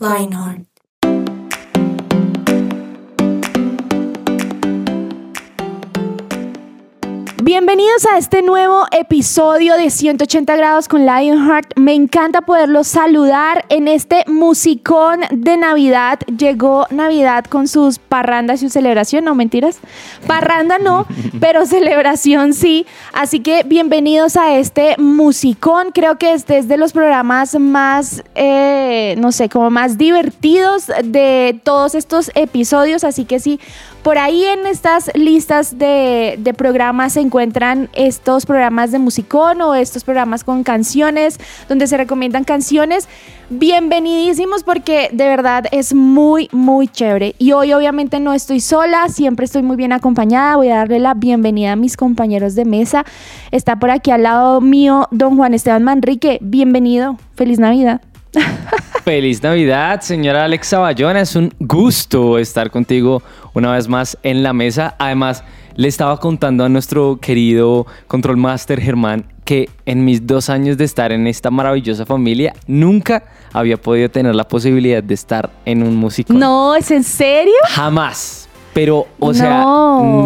[0.00, 0.69] Lionheart.
[7.52, 11.76] Bienvenidos a este nuevo episodio de 180 grados con Lionheart.
[11.76, 16.20] Me encanta poderlos saludar en este musicón de Navidad.
[16.38, 19.80] Llegó Navidad con sus parrandas y su celebración, no mentiras.
[20.28, 21.08] Parranda no,
[21.40, 22.86] pero celebración sí.
[23.12, 25.90] Así que bienvenidos a este musicón.
[25.92, 31.60] Creo que este es de los programas más, eh, no sé, como más divertidos de
[31.64, 33.02] todos estos episodios.
[33.02, 33.58] Así que sí,
[34.04, 37.39] por ahí en estas listas de, de programas se encuentran
[37.92, 41.38] estos programas de musicón o estos programas con canciones
[41.68, 43.08] donde se recomiendan canciones.
[43.48, 47.34] Bienvenidísimos porque de verdad es muy, muy chévere.
[47.38, 50.56] Y hoy obviamente no estoy sola, siempre estoy muy bien acompañada.
[50.56, 53.04] Voy a darle la bienvenida a mis compañeros de mesa.
[53.50, 56.38] Está por aquí al lado mío don Juan Esteban Manrique.
[56.40, 57.16] Bienvenido.
[57.34, 58.00] Feliz Navidad.
[59.04, 61.20] Feliz Navidad, señora Alexa Bayona.
[61.22, 63.22] Es un gusto estar contigo
[63.54, 64.94] una vez más en la mesa.
[64.98, 65.42] Además,
[65.80, 70.84] le estaba contando a nuestro querido Control Master Germán que en mis dos años de
[70.84, 75.96] estar en esta maravillosa familia, nunca había podido tener la posibilidad de estar en un
[75.96, 76.34] músico.
[76.34, 77.54] No, ¿es en serio?
[77.70, 78.46] Jamás.
[78.74, 79.64] Pero, o sea,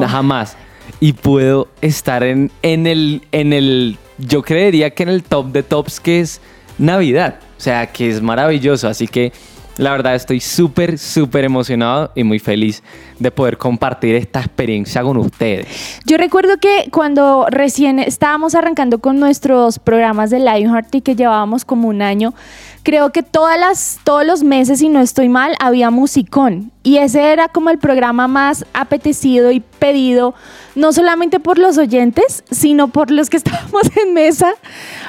[0.08, 0.56] jamás.
[0.98, 5.62] Y puedo estar en, en, el, en el, yo creería que en el top de
[5.62, 6.40] tops que es
[6.78, 7.38] Navidad.
[7.56, 8.88] O sea, que es maravilloso.
[8.88, 9.32] Así que
[9.76, 12.82] la verdad estoy súper, súper emocionado y muy feliz
[13.18, 16.00] de poder compartir esta experiencia con ustedes.
[16.04, 21.64] Yo recuerdo que cuando recién estábamos arrancando con nuestros programas de Lionheart y que llevábamos
[21.64, 22.34] como un año,
[22.84, 26.70] creo que todas las, todos los meses, si no estoy mal, había musicón.
[26.82, 30.34] Y ese era como el programa más apetecido y pedido,
[30.74, 34.52] no solamente por los oyentes, sino por los que estábamos en mesa,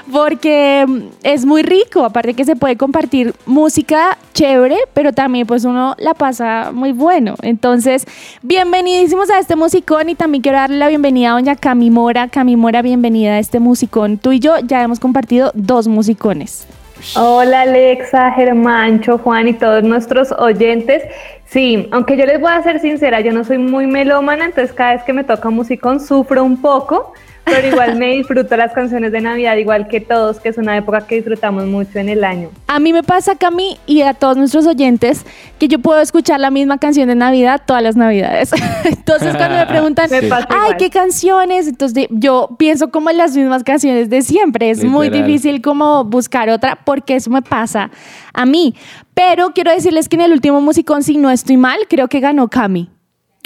[0.09, 5.65] porque mm, es muy rico, aparte que se puede compartir música chévere, pero también pues
[5.65, 7.35] uno la pasa muy bueno.
[7.41, 8.05] Entonces,
[8.41, 12.29] bienvenidísimos a este musicón y también quiero darle la bienvenida a doña Cami Mora.
[12.29, 14.17] Cami Mora, bienvenida a este musicón.
[14.17, 16.65] Tú y yo ya hemos compartido dos musicones.
[17.13, 21.03] Hola Alexa, Germancho, Juan y todos nuestros oyentes.
[21.45, 24.93] Sí, aunque yo les voy a ser sincera, yo no soy muy melómana, entonces cada
[24.93, 27.13] vez que me toca musicón sufro un poco,
[27.45, 31.05] pero igual me disfruto las canciones de Navidad, igual que todos, que es una época
[31.07, 32.49] que disfrutamos mucho en el año.
[32.67, 35.25] A mí me pasa, Cami, y a todos nuestros oyentes,
[35.59, 38.51] que yo puedo escuchar la misma canción de Navidad todas las Navidades.
[38.83, 40.77] Entonces, cuando me preguntan, ay, igual.
[40.77, 41.67] ¿qué canciones?
[41.67, 44.71] Entonces, yo pienso como en las mismas canciones de siempre.
[44.71, 45.27] Es muy Literal.
[45.27, 47.91] difícil como buscar otra, porque eso me pasa
[48.33, 48.75] a mí.
[49.13, 52.49] Pero quiero decirles que en el último musicón, si no estoy mal, creo que ganó
[52.49, 52.89] Cami.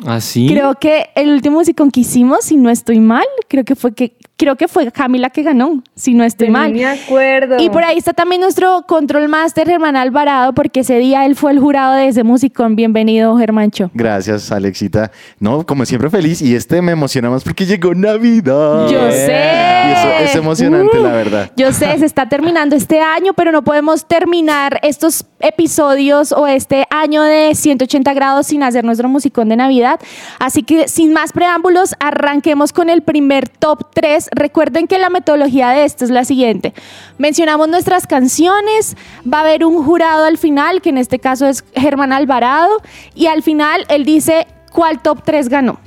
[0.06, 0.48] ¿Así?
[0.48, 4.16] Creo que el último musicón que hicimos, si no estoy mal, creo que fue que
[4.40, 6.72] creo que fue Camila que ganó, si no estoy Yo mal.
[6.72, 7.58] me acuerdo.
[7.60, 11.52] Y por ahí está también nuestro control master Germán Alvarado, porque ese día él fue
[11.52, 12.78] el jurado de ese musicón.
[12.78, 13.92] Bienvenido, Germancho.
[13.94, 15.12] Gracias, Alexita.
[15.40, 16.42] No, como siempre feliz.
[16.42, 18.88] Y este me emociona más porque llegó Navidad.
[18.90, 19.42] Yo sé.
[19.88, 21.52] Y eso es emocionante, Uh, la verdad.
[21.58, 26.86] Yo sé, se está terminando este año, pero no podemos terminar estos episodios o este
[26.90, 30.00] año de 180 grados sin hacer nuestro musicón de Navidad.
[30.40, 34.29] Así que sin más preámbulos, arranquemos con el primer top 3.
[34.32, 36.74] Recuerden que la metodología de esto es la siguiente.
[37.18, 38.96] Mencionamos nuestras canciones,
[39.32, 42.82] va a haber un jurado al final, que en este caso es Germán Alvarado,
[43.16, 45.80] y al final él dice cuál top 3 ganó.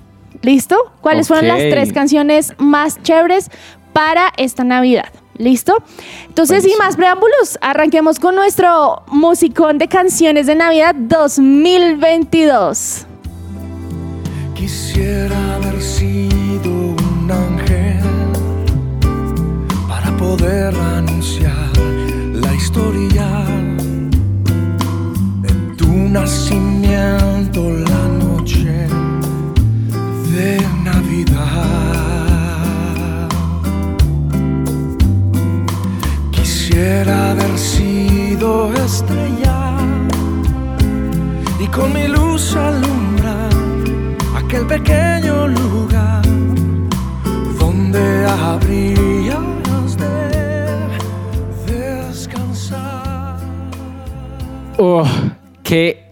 [0.42, 0.76] ¿Listo?
[1.00, 3.48] ¿Cuáles fueron las tres canciones más chéveres
[3.92, 5.06] para esta Navidad?
[5.38, 5.82] ¿Listo?
[6.26, 13.06] Entonces, sin más preámbulos, arranquemos con nuestro musicón de canciones de Navidad 2022.
[14.54, 16.41] Quisiera haber sido
[20.36, 21.72] poder anunciar
[22.32, 23.28] la historia
[25.50, 28.88] en tu nacimiento la noche
[30.34, 30.50] de
[30.88, 31.38] Navidad.
[36.30, 39.58] Quisiera haber sido estrella
[41.60, 43.01] y con mi luz alumbrar
[54.84, 55.04] Oh,
[55.62, 56.06] qué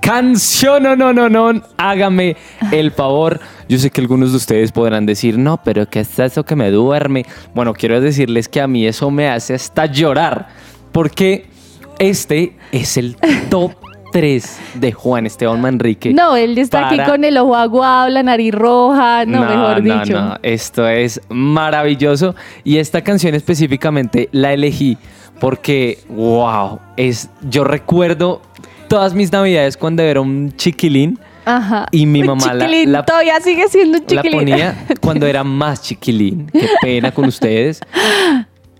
[0.00, 1.60] canción, no, no, no, no.
[1.76, 2.38] Hágame
[2.72, 3.38] el favor.
[3.68, 6.70] Yo sé que algunos de ustedes podrán decir, no, pero ¿qué es eso que me
[6.70, 7.26] duerme?
[7.54, 10.48] Bueno, quiero decirles que a mí eso me hace hasta llorar,
[10.90, 11.50] porque
[11.98, 13.18] este es el
[13.50, 13.72] top
[14.14, 16.14] 3 de Juan Esteban Manrique.
[16.14, 20.18] No, él está aquí con el ojo aguado, la nariz roja, no, mejor no, dicho.
[20.18, 22.34] no, esto es maravilloso.
[22.64, 24.96] Y esta canción específicamente la elegí
[25.40, 28.40] porque, wow, es, yo recuerdo
[28.88, 31.18] todas mis navidades cuando era un chiquilín.
[31.46, 31.86] Ajá.
[31.90, 34.38] Y mi Un mamá la- chiquilín, la- todavía sigue siendo un La chiquilín.
[34.40, 36.46] ponía cuando era más chiquilín.
[36.52, 37.80] Qué pena con ustedes.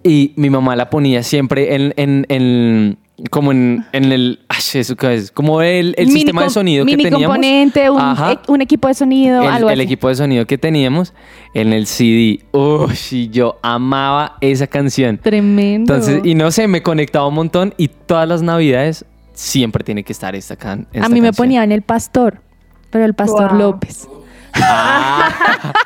[0.03, 2.99] Y mi mamá la ponía siempre en, en, en-
[3.31, 6.85] como en, en el, ay, eso qué es, como el, el Mini sistema de sonido
[6.87, 7.23] que teníamos.
[7.27, 8.41] componente, un, Ajá.
[8.49, 9.85] un equipo de sonido, el, algo el así.
[9.85, 11.13] equipo de sonido que teníamos
[11.55, 12.41] en el CD.
[12.53, 15.19] Uy, y yo amaba esa canción.
[15.19, 15.95] Tremendo.
[15.95, 20.13] Entonces, y no sé, me conectaba un montón y todas las navidades siempre tiene que
[20.13, 21.35] estar esta, can A mí me canción.
[21.35, 22.41] ponían el pastor,
[22.91, 23.59] pero el pastor Wow.
[23.59, 24.09] López.
[24.57, 25.73] Ah,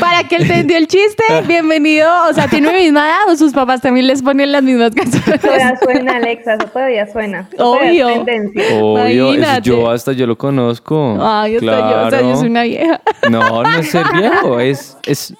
[0.00, 2.08] Para que entendió el chiste, bienvenido.
[2.30, 5.40] O sea, tiene mi misma edad o sus papás también les ponen las mismas canciones.
[5.40, 7.48] Todavía suena, Alexa, eso todavía suena.
[7.52, 8.08] Eso Obvio.
[8.08, 8.62] es tendencia.
[8.82, 11.18] obvio, eso yo hasta yo lo conozco.
[11.20, 13.00] Ay, hasta yo, o sea, yo soy una vieja.
[13.30, 15.34] No, no es ser viejo, es, es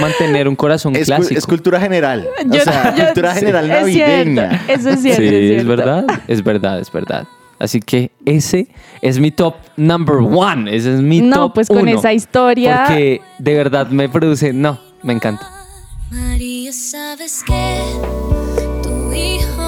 [0.00, 1.36] mantener un corazón Es, clásico.
[1.38, 2.26] es cultura general.
[2.46, 4.62] Yo- o sea, yo- cultura general es cierto, navideña.
[4.68, 5.20] eso es cierto.
[5.22, 7.26] sí, es, es, verdad, es verdad, es verdad.
[7.58, 8.68] Así que ese
[9.00, 10.74] es mi top number one.
[10.74, 11.90] Ese es mi No, top pues con uno.
[11.98, 12.84] esa historia.
[12.86, 14.52] Porque de verdad me produce.
[14.52, 15.48] No, me encanta.
[16.10, 17.80] María, sabes que
[18.82, 19.63] tu hijo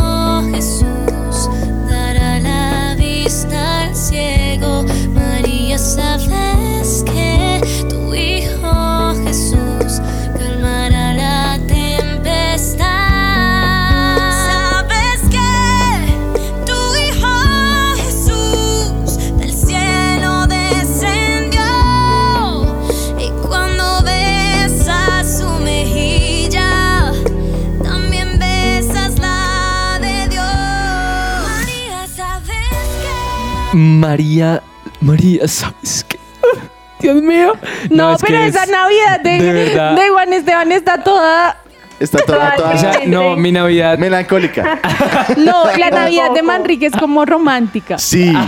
[34.20, 34.62] María,
[35.02, 36.18] María, ¿sabes qué?
[37.00, 37.52] Dios mío.
[37.90, 39.94] No, es pero esa es- Navidad de, de verdad.
[39.94, 41.58] de Juan Esteban está toda.
[42.00, 43.98] Está toda, toda O sea, no, mi Navidad.
[43.98, 44.80] melancólica.
[45.36, 46.42] No, la Navidad de.
[46.42, 47.98] Manrique es como romántica.
[47.98, 48.32] Sí.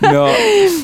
[0.00, 0.28] No,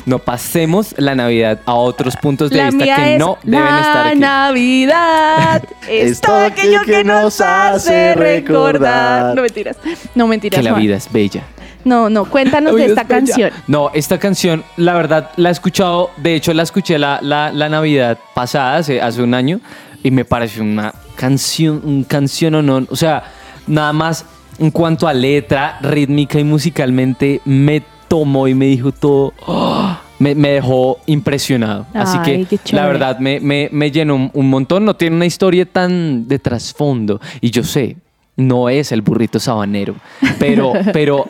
[0.05, 3.79] no pasemos la Navidad a otros puntos de La vista que es no deben la
[3.81, 4.19] estar aquí.
[4.19, 9.35] Navidad es, todo aquello que nos hace recordar.
[9.35, 9.35] recordar.
[9.35, 9.77] No mentiras.
[10.13, 10.57] No mentiras.
[10.59, 10.81] Que la Juan.
[10.83, 11.41] vida es bella.
[11.85, 13.51] No, no, cuéntanos de esta canción.
[13.67, 17.69] No, esta canción, la verdad, la he escuchado, de hecho la escuché la, la, la
[17.69, 19.59] Navidad pasada, hace, hace un año,
[20.03, 23.23] y me pareció una canción, un canción o no, o sea,
[23.67, 24.25] nada más
[24.59, 29.97] en cuanto a letra, rítmica y musicalmente, me tomó y me dijo todo, ¡oh!
[30.19, 31.87] me, me dejó impresionado.
[31.93, 35.15] Así Ay, qué que la verdad me, me, me llenó un, un montón, no tiene
[35.15, 37.97] una historia tan de trasfondo, y yo sé.
[38.41, 39.95] No es el burrito sabanero,
[40.39, 41.27] pero, pero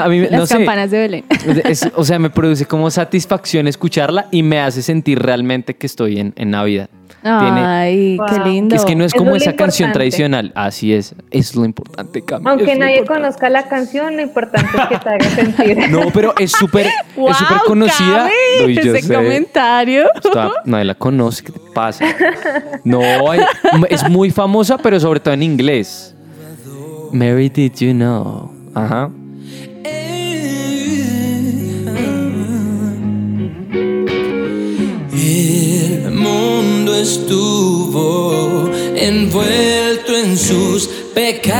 [0.00, 1.24] a mí, Las no sé, campanas de Belén.
[1.64, 6.18] es- o sea, me produce como satisfacción escucharla y me hace sentir realmente que estoy
[6.20, 6.88] en, en Navidad.
[7.22, 8.46] Tiene- Ay, qué Wow.
[8.46, 8.76] lindo.
[8.76, 10.52] es que no es como esa canción tradicional.
[10.54, 13.22] Así es, es lo importante, Cami, Aunque nadie importante.
[13.22, 15.88] conozca la canción, lo importante es que te haga sentir.
[15.90, 16.86] No, pero es súper
[17.16, 18.28] Wow, es súper conocida.
[18.58, 19.14] Cami, Uy, ese sé.
[19.14, 20.04] comentario.
[20.14, 22.04] Está- nadie la conoce, ¿qué te pasa?
[22.84, 23.00] No,
[23.30, 23.40] hay-
[23.88, 26.13] es muy famosa, pero sobre todo en inglés.
[27.12, 28.50] Mary, did you know?
[28.74, 29.10] Ajá.
[35.12, 41.54] El mundo estuvo envuelto en sus pecados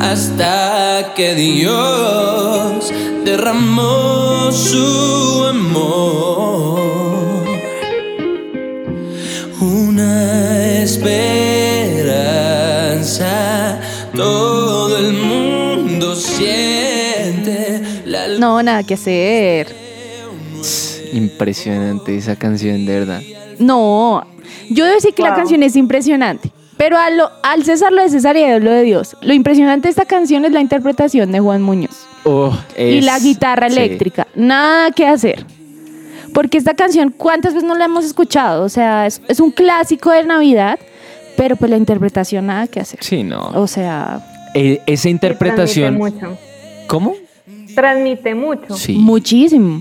[0.00, 2.92] hasta que Dios
[3.24, 6.78] derramó su amor.
[9.60, 11.67] Una esperanza,
[14.14, 19.74] todo el mundo siente la No, nada que hacer.
[21.12, 23.22] Impresionante esa canción, de verdad.
[23.58, 24.26] No,
[24.70, 26.50] yo debo decir que la canción es impresionante.
[26.76, 29.16] Pero a lo- al César lo de César y a Dios lo de Dios.
[29.20, 32.06] Lo impresionante de esta canción es la interpretación de Juan Muñoz.
[32.24, 33.76] Oh, y la guitarra sí.
[33.78, 34.28] eléctrica.
[34.36, 35.44] Nada que hacer.
[36.34, 38.62] Porque esta canción, ¿cuántas veces no la hemos escuchado?
[38.62, 40.78] O sea, es, es un clásico de Navidad,
[41.38, 42.98] pero pues la interpretación nada que hacer.
[43.00, 43.50] Sí, no.
[43.54, 44.20] O sea,
[44.54, 45.96] Eh, esa interpretación.
[45.96, 46.38] Transmite mucho.
[46.88, 47.14] ¿Cómo?
[47.74, 48.76] Transmite mucho.
[48.76, 48.94] Sí.
[48.94, 49.80] muchísimo.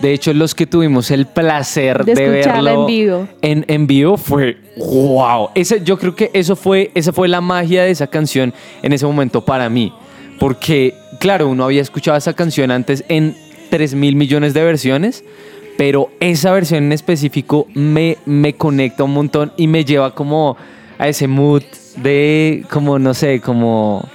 [0.00, 3.28] De hecho, los que tuvimos el placer De de, escucharla verlo en vivo.
[3.42, 5.50] en, en vivo fue wow.
[5.54, 9.04] Ese, yo creo que eso fue, esa fue la magia de esa canción en ese
[9.06, 9.92] momento para mí.
[10.38, 13.34] Porque, claro, uno había escuchado esa canción antes en
[13.70, 15.24] 3 mil millones de versiones,
[15.76, 20.56] pero esa versión en específico me, me conecta un montón y me lleva como
[20.98, 21.62] a ese mood
[21.96, 24.08] de, como, no sé, como...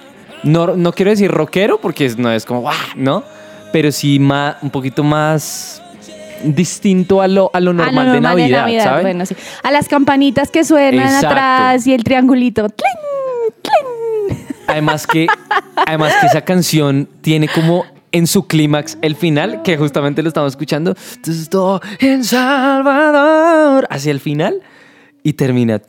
[0.44, 2.76] No, no quiero decir rockero porque no es como, ¡guau!
[2.96, 3.24] ¿no?
[3.72, 5.82] Pero sí más, un poquito más
[6.44, 9.04] distinto a lo, a lo normal, A lo de, Navidad, ¿sabes?
[9.04, 9.36] Bueno, sí.
[9.64, 11.28] A las campanitas que suenan Exacto.
[11.28, 12.68] atrás y el triangulito.
[12.70, 13.62] ¡Tling!
[13.62, 14.46] ¡Tling!
[14.68, 15.28] Además que,
[15.76, 20.54] además que esa canción tiene como en su clímax el final, que justamente lo estamos
[20.54, 20.96] escuchando.
[21.26, 23.88] Estoy en Salvador.
[23.90, 24.62] Hacia el final.
[25.24, 25.80] Y termina.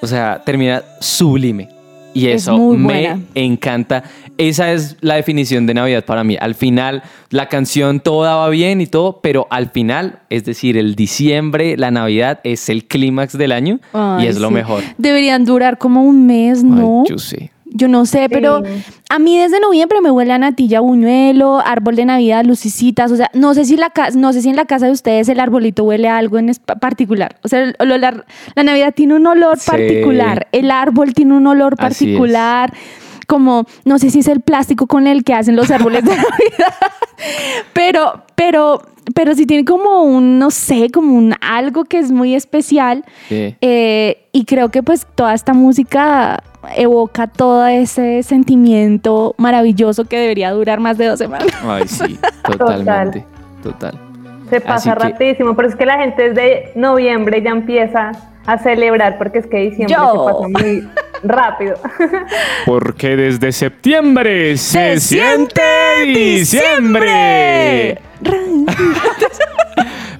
[0.00, 1.68] O sea, termina sublime.
[2.12, 4.02] Y Es eso me encanta.
[4.36, 6.36] Esa es la definición de Navidad para mí.
[6.40, 10.96] Al final, la canción toda va bien y todo, pero al final, es decir, el
[10.96, 13.80] diciembre, la Navidad, es el clímax del año
[14.18, 14.82] y es lo mejor.
[14.98, 17.02] Deberían durar como un mes, ¿no?
[17.02, 17.52] Ay, yo sé.
[17.72, 18.62] Yo no sé, pero
[19.08, 23.12] a mí desde noviembre me huele a natilla, buñuelo, árbol de Navidad, lucecitas.
[23.12, 25.38] O sea, no sé si la no sé si en la casa de ustedes el
[25.38, 27.36] arbolito huele a algo en particular.
[27.42, 28.24] O sea, el olor-
[28.56, 29.70] la, Navidad tiene un olor Sí.
[29.70, 30.48] particular.
[30.52, 32.10] El árbol tiene un olor Así es.
[33.30, 36.74] Como, no sé si es el plástico con el que hacen los árboles de Navidad.
[37.72, 38.82] pero, pero,
[39.14, 43.04] pero sí tiene como un, no sé, como un algo que es muy especial.
[43.28, 43.54] Sí.
[43.60, 46.42] Eh, y creo que pues toda esta música
[46.76, 51.46] evoca todo ese sentimiento maravilloso que debería durar más de dos semanas.
[51.64, 53.24] Ay, sí, totalmente.
[53.62, 53.94] Total.
[54.50, 58.10] Se pasa que- rapidísimo, pero es que la gente desde noviembre ya empieza
[58.46, 60.26] a celebrar porque es que diciembre Yo.
[60.26, 60.88] se pasa muy
[61.22, 61.76] rápido.
[62.66, 65.62] Porque desde septiembre ¡Se siente
[66.06, 67.98] diciembre!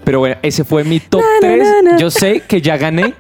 [0.05, 1.69] Pero bueno, ese fue mi top Na, na, 3.
[1.83, 1.99] na, na.
[1.99, 3.15] Yo sé que ya gané.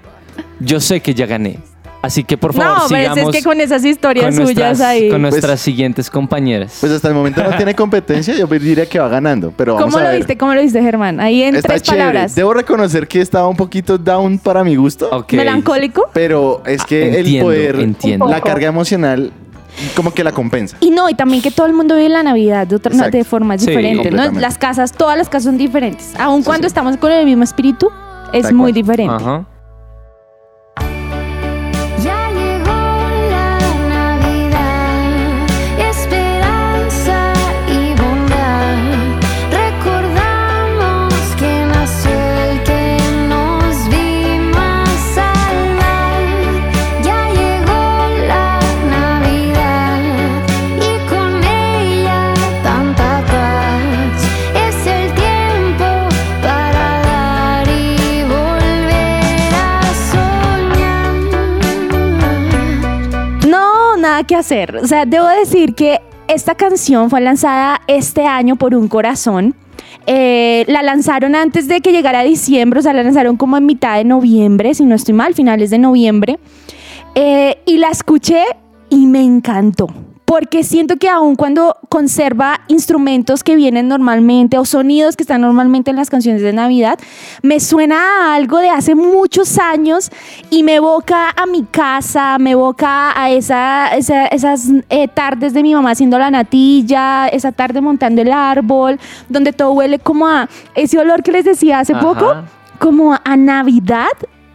[0.58, 1.58] Yo sé que ya gané.
[2.02, 4.56] Así que por favor, No, pero es- sigamos es que con esas historias con suyas
[4.78, 5.10] nuestras, ahí.
[5.10, 6.78] con nuestras Pues- siguientes compañeras.
[6.80, 9.98] Pues hasta el momento no tiene competencia, yo diría que va ganando, pero vamos ¿Cómo
[9.98, 10.16] a lo ver.
[10.18, 10.38] viste?
[10.38, 11.20] ¿Cómo lo viste, Germán?
[11.20, 12.04] Ahí en Está tres chévere.
[12.04, 12.34] palabras.
[12.34, 15.34] Debo reconocer que estaba un poquito down para mi gusto, Ok.
[15.34, 16.08] ¿Melancólico?
[16.14, 18.26] pero es que el Entiendo, poder, entiendo.
[18.28, 19.30] la carga emocional,
[19.94, 20.78] como que la compensa.
[20.80, 23.60] Y no, y también que todo el mundo vive la Navidad de, otra- de formas
[23.60, 24.30] Sí, diferentes, ¿no?
[24.40, 26.12] Las casas, todas las casas son diferentes.
[26.18, 27.90] Aun cuando estamos con el mismo espíritu,
[28.32, 28.74] es Tal muy cual.
[28.74, 29.14] diferente.
[29.14, 29.46] Ajá.
[64.36, 64.76] Hacer.
[64.76, 69.54] O sea, debo decir que esta canción fue lanzada este año por un corazón.
[70.06, 73.96] Eh, la lanzaron antes de que llegara diciembre, o sea, la lanzaron como en mitad
[73.96, 76.38] de noviembre, si no estoy mal, finales de noviembre.
[77.14, 78.44] Eh, y la escuché
[78.88, 79.88] y me encantó.
[80.30, 85.90] Porque siento que aun cuando conserva instrumentos que vienen normalmente o sonidos que están normalmente
[85.90, 87.00] en las canciones de Navidad,
[87.42, 87.96] me suena
[88.30, 90.08] a algo de hace muchos años
[90.48, 95.64] y me evoca a mi casa, me evoca a esa, esa- esas eh, tardes de
[95.64, 100.48] mi mamá haciendo la natilla, esa tarde montando el árbol, donde todo huele como a
[100.76, 102.02] ese olor que les decía hace Ajá.
[102.06, 102.34] poco,
[102.78, 104.06] como a Navidad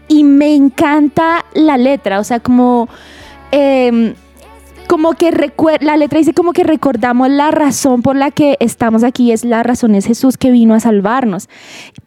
[0.08, 2.88] y me encanta la letra, o sea, como...
[3.52, 4.14] em,
[4.88, 9.04] como que recuer- la letra dice como que recordamos la razón por la que estamos
[9.04, 11.50] aquí, es la razón es Jesús que vino a salvarnos.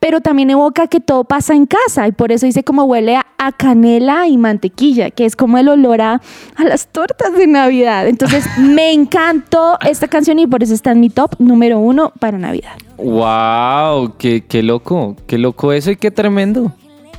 [0.00, 3.26] Pero también evoca que todo pasa en casa y por eso dice como huele a,
[3.38, 6.20] a canela y mantequilla, que es como el olor a,
[6.56, 8.06] a las tortas de Navidad.
[8.08, 12.38] Entonces me encantó esta canción y por eso está en mi top número uno para
[12.38, 12.72] Navidad.
[12.96, 16.72] Wow, qué, qué loco, qué loco eso y qué tremendo.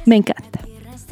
[0.05, 0.61] Me encanta.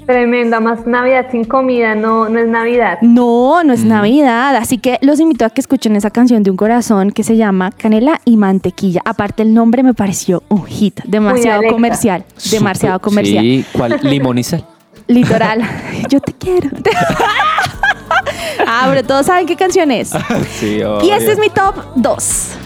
[0.07, 2.97] Tremenda, más Navidad sin comida no, no es Navidad.
[3.01, 6.55] No, no es Navidad, así que los invito a que escuchen esa canción de un
[6.55, 9.01] corazón que se llama Canela y Mantequilla.
[9.03, 13.43] Aparte el nombre me pareció un hit, demasiado comercial, demasiado comercial.
[13.43, 13.99] Sí, ¿cuál?
[14.43, 14.65] Sal.
[15.07, 15.61] Literal.
[16.09, 16.69] Yo te quiero.
[18.65, 20.13] ah, pero todos saben qué canción es.
[20.57, 22.56] Sí, Y este es mi top 2.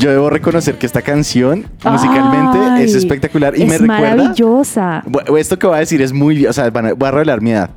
[0.00, 5.02] Yo debo reconocer que esta canción musicalmente es espectacular y es me recuerda maravillosa.
[5.06, 7.70] Bu- Esto que voy a decir es muy, o sea, voy a revelar mi edad.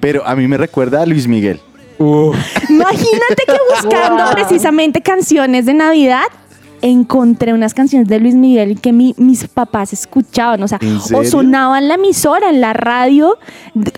[0.00, 1.60] pero a mí me recuerda a Luis Miguel.
[2.68, 4.32] Imagínate que buscando Wow.
[4.34, 6.24] precisamente canciones de Navidad,
[6.82, 11.24] encontré unas canciones de Luis Miguel que mi- mis papás escuchaban, o sea, ¿En o
[11.24, 13.36] sonaban en la emisora, en la radio,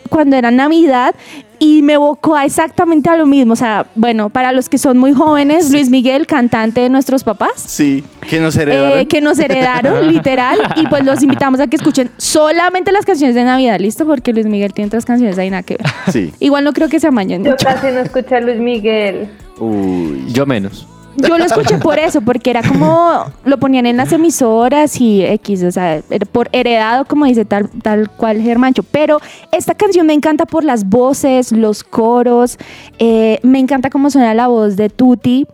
[0.08, 1.14] cuando era Navidad.
[1.62, 3.52] Y me evocó exactamente a lo mismo.
[3.52, 7.52] O sea, bueno, para los que son muy jóvenes, Luis Miguel, cantante de nuestros papás,
[7.56, 8.98] Sí, que nos heredaron.
[9.00, 10.58] eh, que nos heredaron, literal.
[10.76, 14.06] Y pues los invitamos a que escuchen solamente las canciones de Navidad, ¿listo?
[14.06, 15.86] Porque Luis Miguel tiene otras canciones ahí nada que ver.
[16.10, 16.32] Sí.
[16.40, 17.66] Igual no creo que se amañen Yo mucho.
[17.66, 19.28] casi no escuché a Luis Miguel.
[19.58, 20.24] Uy.
[20.32, 20.86] Yo menos.
[21.16, 25.64] Yo lo escuché por eso, porque era como lo ponían en las emisoras y X,
[25.64, 26.02] o sea,
[26.32, 28.82] por heredado, como dice tal, tal cual Germancho.
[28.82, 29.18] Pero
[29.52, 32.58] esta canción me encanta por las voces, los coros,
[32.98, 35.46] eh, me encanta cómo suena la voz de Tuti.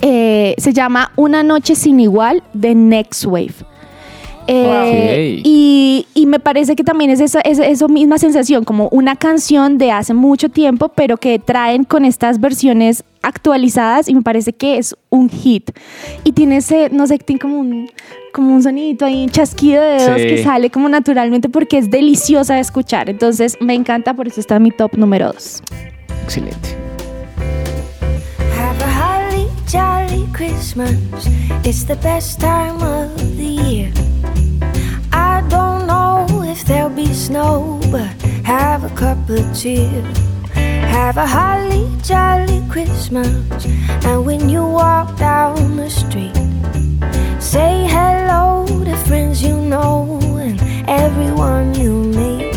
[0.00, 3.54] Eh, se llama Una Noche Sin Igual de Next Wave.
[4.48, 9.14] Eh, y, y me parece que también es esa, esa, esa misma sensación, como una
[9.14, 14.52] canción de hace mucho tiempo, pero que traen con estas versiones actualizadas y me parece
[14.52, 15.70] que es un hit.
[16.24, 17.90] Y tiene ese, no sé, tiene como un,
[18.32, 20.26] como un sonidito ahí, un chasquido de dedos Sí.
[20.28, 23.08] que sale como naturalmente porque es deliciosa de escuchar.
[23.10, 25.62] Entonces me encanta, por eso está en mi top número 2.
[26.24, 26.76] Excelente.
[28.58, 30.94] Have a holly jolly Christmas.
[31.64, 33.92] It's the best time of the year.
[35.12, 38.10] I don't know if there'll be snow, but
[38.44, 40.02] have a cup of cheer.
[40.92, 43.64] Have a holly jolly Christmas.
[44.04, 46.36] And when you walk down the street,
[47.40, 52.52] say hello to friends you know and everyone you meet.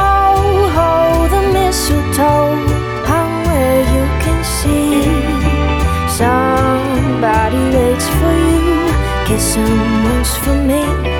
[0.00, 2.56] Oh, ho, the mistletoe
[3.04, 5.02] hung where you can see
[6.20, 8.80] somebody waits for you.
[9.26, 11.19] Kiss someone's for me.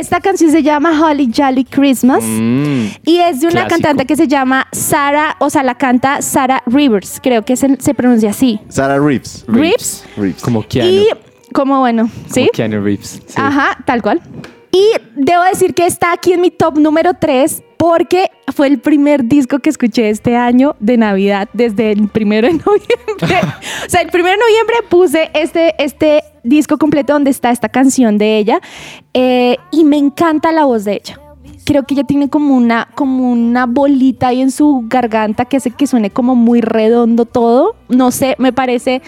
[0.00, 2.24] Esta canción se llama Holly Jolly Christmas.
[2.24, 3.68] Mm, Y es de una Clásico.
[3.68, 7.92] cantante que se llama Sarah, o sea, la canta Sarah Rivers, creo que se, se
[7.92, 8.58] pronuncia así.
[8.70, 9.44] Sarah Reeves.
[9.46, 10.04] Reeves.
[10.16, 10.42] Reeves.
[10.42, 10.90] Como Keanu.
[10.90, 11.06] Y
[11.52, 12.40] como bueno, ¿sí?
[12.40, 13.20] Como Keanu Reeves.
[13.26, 13.34] sí.
[13.36, 14.22] Ajá, tal cual.
[14.72, 14.84] Y
[15.16, 19.58] debo decir que está aquí en mi top número 3 porque fue el primer disco
[19.58, 23.48] que escuché este año de Navidad, desde el primero de noviembre.
[23.86, 28.18] o sea, el primero de noviembre puse este, este disco completo donde está esta canción
[28.18, 28.60] de ella
[29.14, 31.18] eh, y me encanta la voz de ella.
[31.64, 35.70] Creo que ella tiene como una, como una bolita ahí en su garganta que hace
[35.70, 37.76] que suene como muy redondo todo.
[37.88, 39.00] No sé, me parece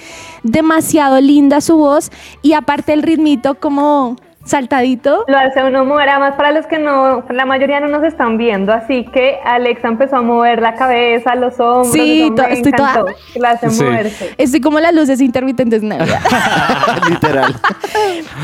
[0.45, 5.25] demasiado linda su voz y aparte el ritmito como saltadito.
[5.29, 8.73] Lo hace uno mover, además para los que no, la mayoría no nos están viendo,
[8.73, 12.73] así que Alexa empezó a mover la cabeza, los hombros, Sí, eso to- me estoy
[12.73, 13.05] toda-
[13.37, 13.85] la hace Sí.
[13.85, 14.35] moverse.
[14.39, 16.21] Estoy como las luces intermitentes Navidad.
[17.09, 17.55] Literal.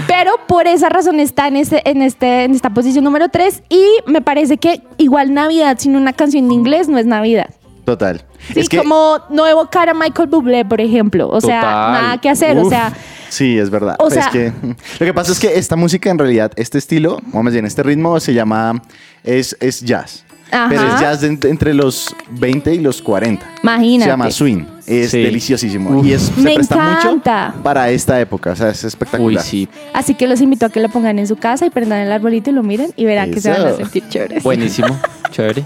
[0.07, 3.85] Pero por esa razón está en, este, en, este, en esta posición número 3 y
[4.07, 7.51] me parece que igual Navidad sin una canción en inglés no es Navidad.
[7.85, 8.23] Total.
[8.53, 11.29] Sí, es que, como no evocar a Michael Bublé, por ejemplo.
[11.31, 11.93] O sea, Total.
[11.93, 12.59] nada que hacer.
[12.59, 12.93] o sea,
[13.29, 13.97] Sí, es verdad.
[13.99, 14.53] o Pues sea- es que,
[15.01, 17.83] lo que pasa es que esta música, en realidad, este estilo, o más bien este
[17.83, 18.83] ritmo, se llama.
[19.25, 20.25] Es, es jazz.
[20.51, 20.67] Ajá.
[20.71, 23.45] Pero es jazz de ent- entre los 20 y los 40.
[23.63, 24.05] Imagínate.
[24.05, 24.65] Se llama swing.
[24.87, 25.21] Es Sí.
[25.23, 25.91] deliciosísimo.
[25.99, 26.07] Uf.
[26.07, 27.49] Y es, se Me presta encanta.
[27.51, 28.53] mucho para esta época.
[28.53, 29.43] O sea, es espectacular.
[29.43, 29.69] Uy, sí.
[29.93, 32.49] así que los invito a que lo pongan en su casa y prendan el arbolito
[32.49, 33.77] y lo miren y verán que se van a Eso.
[33.77, 34.43] sentir chéveres.
[34.43, 34.99] Buenísimo.
[35.31, 35.65] Chévere.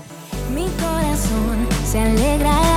[0.53, 2.72] Mi corazón se alegrará,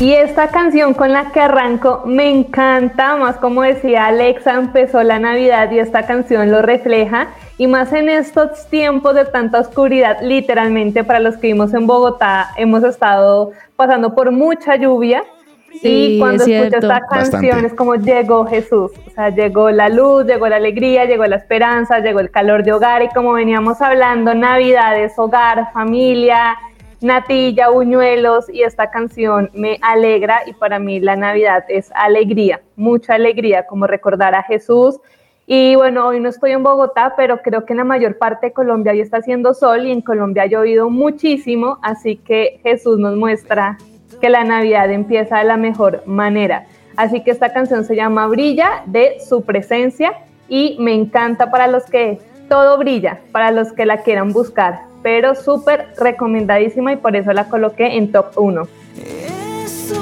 [0.00, 5.20] Y esta canción con la que arranco me encanta, más como decía Alexa, empezó la
[5.20, 7.28] Navidad y esta canción lo refleja.
[7.58, 12.50] Y más en estos tiempos de tanta oscuridad, literalmente para los que vivimos en Bogotá,
[12.56, 15.22] hemos estado pasando por mucha lluvia.
[15.80, 17.66] Sí, y cuando es escucho esta canción Bastante.
[17.66, 21.98] es como llegó Jesús, o sea, llegó la luz, llegó la alegría, llegó la esperanza,
[22.00, 26.56] llegó el calor de hogar y como veníamos hablando, Navidad es hogar, familia,
[27.00, 33.14] natilla, buñuelos y esta canción me alegra y para mí la Navidad es alegría, mucha
[33.14, 35.00] alegría, como recordar a Jesús.
[35.46, 38.52] Y bueno, hoy no estoy en Bogotá, pero creo que en la mayor parte de
[38.52, 43.16] Colombia hoy está haciendo sol y en Colombia ha llovido muchísimo, así que Jesús nos
[43.16, 43.76] muestra
[44.20, 46.66] que la Navidad empieza de la mejor manera.
[46.96, 50.12] Así que esta canción se llama Brilla de su presencia
[50.48, 54.93] y me encanta para los que todo brilla, para los que la quieran buscar.
[55.04, 58.66] Pero súper recomendadísima y por eso la coloqué en top 1.
[58.96, 59.92] Es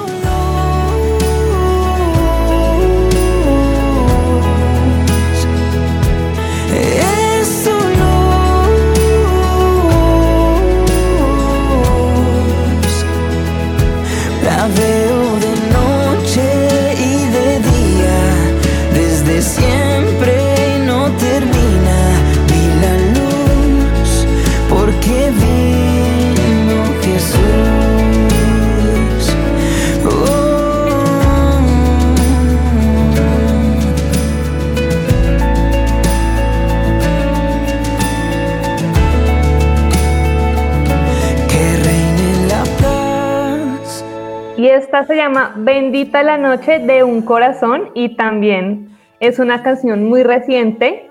[45.22, 48.88] llama Bendita la noche de un corazón y también
[49.20, 51.08] es una canción muy reciente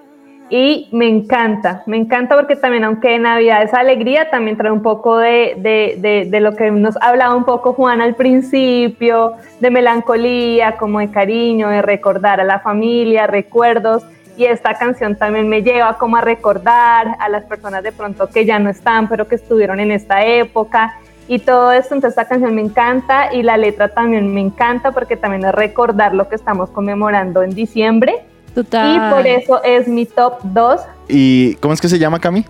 [0.49, 5.17] y me encanta, me encanta porque también aunque Navidad es alegría, también trae un poco
[5.17, 10.75] de, de, de, de lo que nos hablaba un poco Juan al principio, de melancolía,
[10.75, 14.03] como de cariño, de recordar a la familia, recuerdos.
[14.35, 18.45] Y esta canción también me lleva como a recordar a las personas de pronto que
[18.45, 20.99] ya no están, pero que estuvieron en esta época
[21.31, 25.15] y todo esto, entonces esta canción me encanta y la letra también me encanta porque
[25.15, 28.97] también es recordar lo que estamos conmemorando en diciembre Total.
[28.97, 30.81] y por eso es mi top 2.
[31.07, 32.43] ¿Y cómo es que se llama, Cami?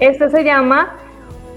[0.00, 0.94] Este se llama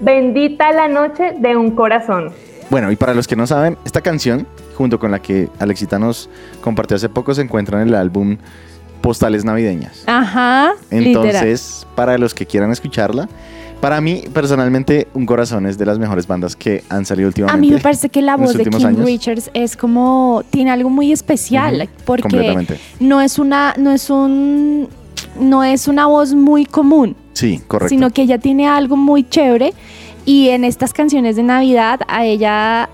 [0.00, 2.30] Bendita la noche de un corazón.
[2.68, 6.28] Bueno, y para los que no saben, esta canción, junto con la que Alexita nos
[6.60, 8.36] compartió hace poco, se encuentra en el álbum
[9.00, 10.04] Postales Navideñas.
[10.06, 10.74] Ajá.
[10.90, 11.24] literal.
[11.24, 13.30] Entonces, para los que quieran escucharla,
[13.80, 17.58] para mí, personalmente, Un Corazón es de las mejores bandas que han salido últimamente.
[17.58, 19.04] A mí me parece que la voz de Kim años.
[19.04, 22.78] Richards es como tiene algo muy especial Ujú, porque completamente.
[23.00, 24.88] no es una no es un
[25.40, 27.90] no es una voz muy común, Sí, correcto.
[27.90, 29.72] sino que ella tiene algo muy chévere
[30.24, 32.88] y en estas canciones de Navidad a ella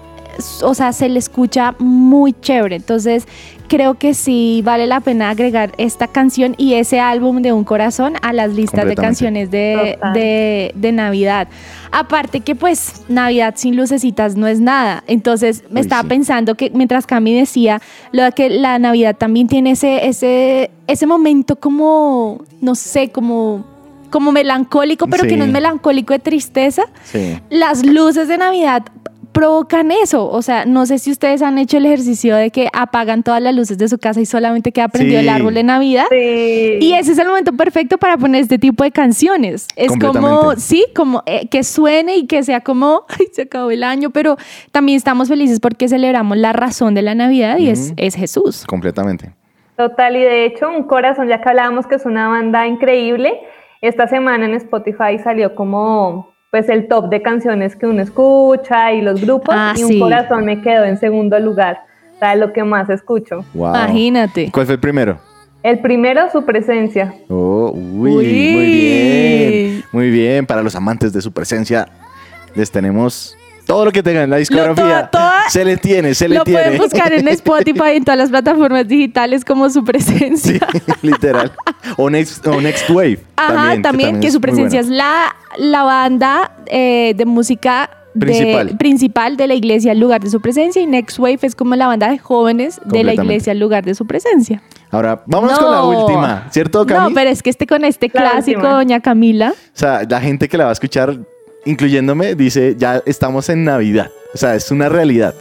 [0.62, 2.76] o sea, se le escucha muy chévere.
[2.76, 3.26] Entonces,
[3.68, 8.14] creo que sí vale la pena agregar esta canción y ese álbum de Un Corazón
[8.20, 11.48] a las listas de canciones de, de, de Navidad.
[11.90, 15.04] Aparte que pues Navidad sin lucecitas no es nada.
[15.06, 16.08] Entonces me Uy, estaba sí.
[16.08, 17.80] pensando que mientras Cami decía
[18.12, 23.64] lo de que la Navidad también tiene ese, ese, ese momento como, no sé, como,
[24.10, 26.82] como melancólico, pero que no es melancólico de tristeza.
[27.04, 27.38] Sí.
[27.48, 28.84] Las luces de Navidad
[29.32, 30.28] provocan eso.
[30.28, 33.54] O sea, no sé si ustedes han hecho el ejercicio de que apagan todas las
[33.54, 36.04] luces de su casa y solamente queda prendido el árbol de Navidad.
[36.10, 36.78] Sí.
[36.80, 39.66] Y ese es el momento perfecto para poner este tipo de canciones.
[39.76, 43.82] Es como, sí, como eh, que suene y que sea como, ay, se acabó el
[43.82, 44.36] año, pero
[44.70, 48.64] también estamos felices porque celebramos la razón de la Navidad y es, es Jesús.
[48.66, 49.32] Completamente.
[49.76, 53.40] Total, y de hecho, Un Corazón, ya que hablábamos que es una banda increíble,
[53.80, 59.00] esta semana en Spotify salió como pues el top de canciones que uno escucha y
[59.00, 59.94] los grupos, Ah, y sí.
[59.94, 61.78] Un Corazón me quedó en segundo lugar,
[62.16, 63.42] o sea, lo que más escucho.
[63.54, 63.70] Wow.
[63.70, 64.50] Imagínate.
[64.52, 65.18] ¿Cuál fue el primero?
[65.62, 67.14] El primero, Su Presencia.
[67.30, 68.52] Oh, uy, Uy.
[68.52, 69.84] muy bien.
[69.92, 70.44] Muy bien.
[70.44, 71.88] Para los amantes de su presencia,
[72.54, 73.34] les tenemos
[73.66, 74.74] todo lo que tengan en la discografía.
[74.74, 76.62] toda- toda- se le tiene, se le Lo tiene.
[76.64, 80.58] pueden buscar en Spotify y en todas las plataformas digitales como su presencia.
[80.72, 81.50] Sí, literal.
[81.96, 83.20] O Next, o Next Wave.
[83.36, 84.92] Ajá, también, que, es su muy presencia buena.
[84.94, 88.76] es la, la banda eh, de música de- Principal.
[88.76, 91.86] principal de la iglesia, el lugar de su presencia, y Next Wave es como la
[91.86, 94.62] banda de jóvenes de la iglesia, el lugar de su presencia.
[94.90, 97.08] Ahora, vámonos con la última, ¿cierto, Cami?
[97.08, 98.74] No, pero es que este con este La clásico, última.
[98.74, 99.52] Doña Camila.
[99.56, 101.16] O sea, la gente que la va a escuchar,
[101.64, 104.10] incluyéndome, dice, ya estamos en Navidad.
[104.34, 105.34] O sea, es una realidad.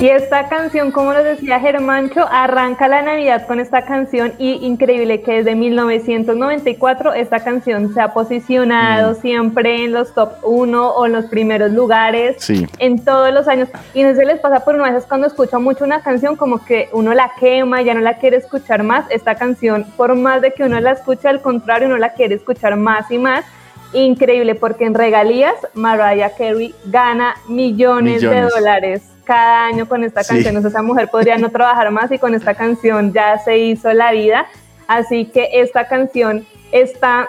[0.00, 5.20] Y esta canción, como nos decía Germancho, arranca la Navidad con esta canción y increíble
[5.20, 11.12] que desde 1994 esta canción se ha posicionado siempre en los top 1 o en
[11.12, 12.66] los primeros lugares Sí.
[12.78, 13.68] en todos los años.
[13.92, 16.88] Y no se les pasa por una vez cuando escucha mucho una canción como que
[16.94, 19.04] uno la quema, ya no la quiere escuchar más.
[19.10, 22.74] Esta canción, por más de que uno la escuche, al contrario, uno la quiere escuchar
[22.76, 23.44] más y más.
[23.92, 28.54] Increíble, porque en regalías Mariah Carey gana millones, de Millones.
[28.54, 30.34] dólares cada año con esta Sí.
[30.34, 30.56] canción.
[30.56, 33.92] O sea, esa mujer podría no trabajar más y con esta canción ya se hizo
[33.92, 34.46] la vida.
[34.88, 37.28] Así que esta canción está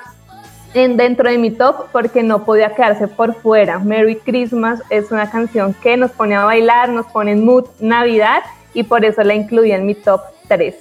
[0.74, 3.78] en, dentro de mi top porque no podía quedarse por fuera.
[3.78, 8.40] Merry Christmas es una canción que nos pone a bailar, nos pone en mood Navidad
[8.74, 10.74] y por eso la incluí en mi top 3.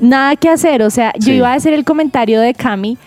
[0.00, 1.32] Nada que hacer, o sea, yo Sí.
[1.34, 2.98] iba a hacer el comentario de Cami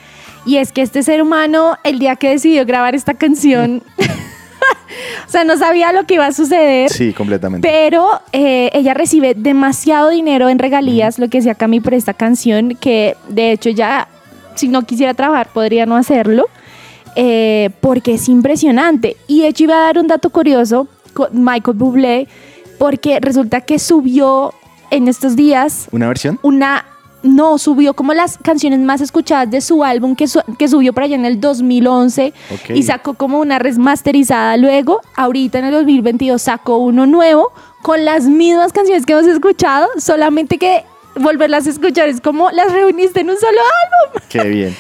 [0.46, 3.82] y es que este ser humano, el día que decidió grabar esta canción,
[5.28, 6.90] O sea, no sabía lo que iba a suceder.
[6.90, 7.68] Sí, completamente.
[7.68, 12.76] Pero eh, ella recibe demasiado dinero en regalías, lo que decía Cami por esta canción,
[12.80, 14.08] que de hecho ya,
[14.56, 16.46] si no quisiera trabajar, podría no hacerlo,
[17.16, 19.18] eh, porque es impresionante.
[19.28, 22.28] Y de hecho iba a dar un dato curioso con Michael Bublé,
[22.78, 24.54] porque resulta que subió
[24.92, 26.40] en estos días ¿Una versión?
[26.44, 26.86] una...
[27.26, 31.04] No, subió como las canciones más escuchadas de su álbum que, su- que subió por
[31.04, 32.70] allá en el 2011 Ok.
[32.76, 35.02] y sacó como una remasterizada luego.
[35.16, 40.58] Ahorita en el 2022 sacó uno nuevo con las mismas canciones que hemos escuchado, solamente
[40.58, 40.84] que
[41.16, 44.22] volverlas a escuchar es como las reuniste en un solo álbum.
[44.30, 44.76] Qué bien.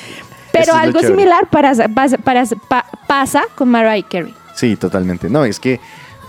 [0.51, 4.33] Pero Eso algo similar para, para- para- pa- pasa con Mariah Carey.
[4.55, 5.29] Sí, totalmente.
[5.29, 5.79] No, es que,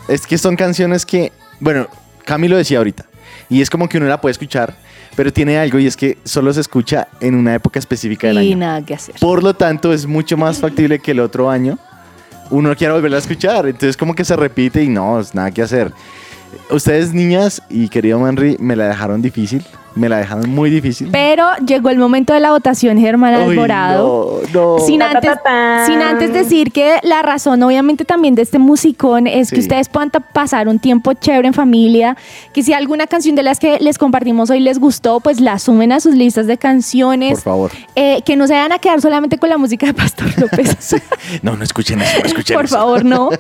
[0.09, 1.87] es que son canciones que, bueno,
[2.25, 3.05] Cami lo decía ahorita,
[3.49, 4.77] y es como que uno la puede escuchar,
[5.17, 8.53] pero tiene algo y es que solo se escucha en una época específica del Y
[8.53, 8.59] año.
[8.59, 9.15] nada que hacer.
[9.19, 11.79] Por lo tanto, es mucho más factible que el otro año
[12.51, 13.67] uno quiera volverla a escuchar.
[13.67, 15.91] Entonces, como que se repite y no, es nada que hacer.
[16.71, 19.65] Ustedes, niñas y querido Manry, me la dejaron difícil.
[19.97, 21.09] Me la dejaron muy difícil.
[21.11, 24.43] Pero llegó el momento de la votación, Germán Alborado.
[24.53, 24.79] no, no.
[24.79, 25.87] Sin Ta, ta, antes, ta, tan.
[25.87, 29.63] sin antes decir que la razón, obviamente, también de este musicón es que Sí.
[29.63, 32.17] ustedes puedan ta- pasar un tiempo chévere en familia.
[32.53, 35.93] Que si alguna canción de las que les compartimos hoy les gustó, pues la sumen
[35.93, 37.35] a sus listas de canciones.
[37.35, 37.71] Por favor.
[37.95, 40.77] Eh, que no se vayan a quedar solamente con la música de Pastor López.
[40.79, 40.97] Sí.
[41.43, 42.77] No, no escuchen eso, no escuchen Por eso.
[42.77, 43.31] favor, no.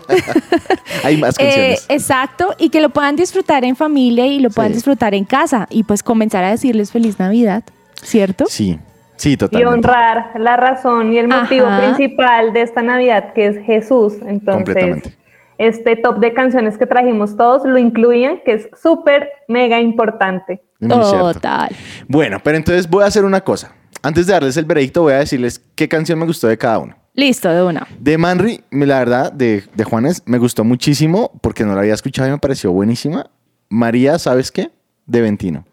[1.05, 1.87] Hay más Eh, canciones.
[1.89, 4.77] exacto, y que lo puedan disfrutar en familia y lo puedan Sí.
[4.77, 7.65] disfrutar en casa y pues comenzar a decirles feliz Navidad,
[8.03, 8.45] ¿cierto?
[8.49, 8.79] Sí,
[9.17, 9.75] sí, Y totalmente.
[9.75, 11.81] honrar la razón y el motivo Ajá.
[11.81, 14.15] principal de esta Navidad, que es Jesús.
[14.27, 15.13] Entonces, Completamente.
[15.59, 20.63] este top de canciones que trajimos todos lo incluían, que es súper, mega importante.
[20.81, 21.35] Muy cierto.
[21.35, 21.71] Total.
[22.09, 23.73] Bueno, pero entonces voy a hacer una cosa.
[24.03, 26.95] Antes de darles el veredicto, voy a decirles qué canción me gustó de cada uno.
[27.15, 27.89] Listo, de una.
[27.99, 32.29] De Manry, la verdad, de, de Juanes, me gustó muchísimo porque no la había escuchado
[32.29, 33.31] y me pareció buenísima.
[33.71, 34.71] María, ¿sabes qué?
[35.07, 35.65] De Ventino.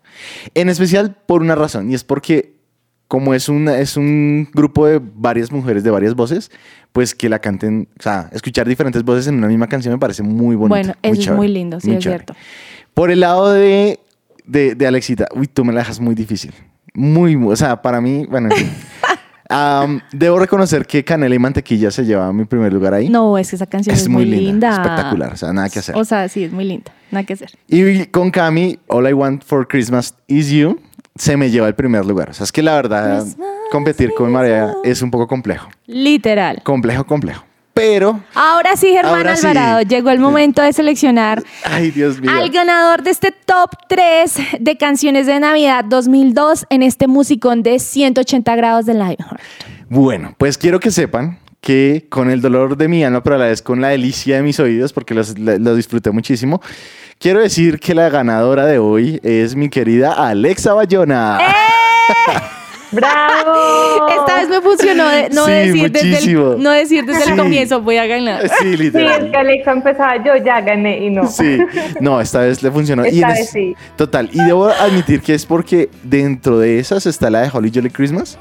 [0.53, 2.53] En especial por una razón, y es porque
[3.07, 6.49] como es, una, es un grupo de varias mujeres de varias voces,
[6.91, 10.23] pues que la canten, o sea, escuchar diferentes voces en una misma canción me parece
[10.23, 10.69] muy bonito.
[10.75, 12.23] Bueno, eso es chévere, muy lindo, sí, es chévere.
[12.25, 12.35] cierto.
[12.93, 13.99] Por el lado de,
[14.45, 16.53] de, de Alexita, uy, tú me la dejas muy difícil.
[16.95, 18.71] Muy, muy- o sea, para mí, bueno, en fin.
[20.11, 23.09] Debo reconocer que Canela y Mantequilla se lleva mi primer lugar ahí.
[23.09, 25.95] No, es que esa canción es, es muy linda, espectacular, o sea, nada que hacer.
[25.95, 27.51] O sea, sí, es muy linda, nada que hacer.
[27.67, 30.79] Y con Cami, All I Want for Christmas Is You,
[31.15, 32.29] se me lleva el primer lugar.
[32.29, 33.37] O sea, es que la verdad, Christmas
[33.71, 34.81] competir con María you.
[34.83, 35.69] es un poco complejo.
[35.85, 36.61] Literal.
[36.63, 37.45] Complejo, complejo.
[37.83, 39.45] Pero, Ahora sí, Germán Ahora sí.
[39.45, 42.31] Alvarado, llegó el momento de seleccionar ay, Dios mío.
[42.31, 47.79] al ganador de este top 3 de canciones de Navidad 2002 en este musicón de
[47.79, 49.41] 180 grados de Lionheart.
[49.89, 53.45] Bueno, pues quiero que sepan que con el dolor de mi alma, pero a la
[53.47, 56.61] vez con la delicia de mis oídos, porque los, los disfruté muchísimo,
[57.19, 61.37] quiero decir que la ganadora de hoy es mi querida Alexa Bayona.
[61.41, 62.31] ¡Eh!
[62.93, 64.07] ¡Bravo!
[64.09, 67.31] Esta vez me funcionó de- no, Sí, decir desde el, no decir desde Sí.
[67.31, 68.41] el comienzo voy a ganar.
[68.47, 69.31] Sí, Sí, es literal.
[69.31, 71.27] que Alexa empezaba, yo ya gané y no.
[71.27, 71.57] Sí,
[71.99, 73.03] no, esta vez le funcionó.
[73.03, 73.75] Esta en vez es- sí.
[73.95, 77.89] Total, y debo admitir que es porque dentro de esas está la de Holly Jolly
[77.89, 78.37] Christmas,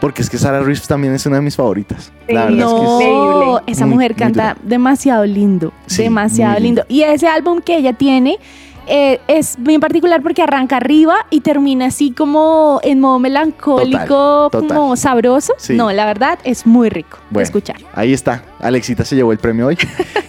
[0.00, 2.10] porque es que Sarah Reeves también es una de mis favoritas.
[2.28, 2.54] La Sí.
[2.54, 6.82] verdad es que No, es- esa Muy, mujer canta demasiado lindo, Sí, demasiado lindo.
[6.82, 6.84] lindo.
[6.88, 8.38] Y ese álbum que ella tiene
[8.86, 14.62] eh, es bien particular porque arranca arriba y termina así como en modo melancólico, Total,
[14.62, 14.76] total.
[14.76, 15.54] como sabroso.
[15.58, 15.74] Sí.
[15.74, 17.76] No, la verdad es muy rico de Bueno, escuchar.
[17.94, 18.42] Ahí está.
[18.60, 19.76] Alexita se llevó el premio hoy.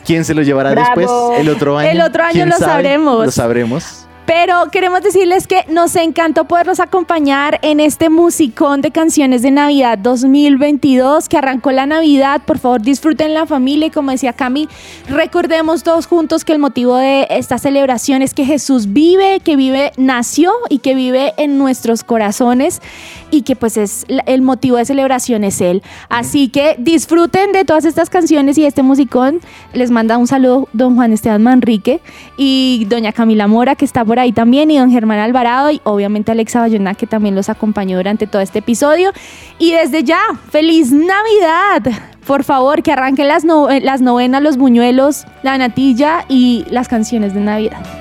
[0.05, 1.07] ¿Quién se lo llevará después?
[1.37, 1.89] El otro año.
[1.89, 2.71] El otro año ¿Quién lo sabe?
[2.71, 3.25] sabremos.
[3.25, 4.00] Lo sabremos.
[4.33, 9.97] Pero queremos decirles que nos encantó poderlos acompañar en este musicón de canciones de Navidad
[9.97, 12.41] 2022 que arrancó la Navidad.
[12.45, 14.69] Por favor, disfruten la familia y como decía Cami,
[15.09, 19.91] recordemos todos juntos que el motivo de esta celebración es que Jesús vive, que vive,
[19.97, 22.81] nació y que vive en nuestros corazones
[23.31, 25.81] y que pues es el motivo de celebración es Él.
[26.09, 29.39] Así que disfruten de todas estas canciones y este musicón.
[29.73, 32.01] Les manda un saludo don Juan Esteban Manrique
[32.37, 36.31] y doña Camila Mora que está por ahí también y don Germán Alvarado y obviamente
[36.31, 39.11] Alexa Bayona que también los acompañó durante todo este episodio.
[39.57, 41.91] Y desde ya, feliz Navidad.
[42.25, 47.41] Por favor, que arranquen las, las novenas, los buñuelos, la natilla y las canciones de
[47.41, 48.00] Navidad.